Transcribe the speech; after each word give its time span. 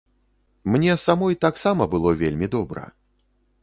Мне 0.71 0.95
самой 1.03 1.39
таксама 1.47 1.89
было 1.95 2.17
вельмі 2.23 2.53
добра. 2.57 2.89